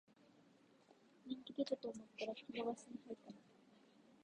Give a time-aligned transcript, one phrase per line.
[1.27, 3.37] 人気出たと思ったら引き延ばしに入ったな